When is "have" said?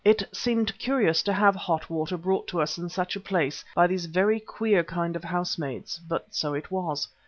1.33-1.55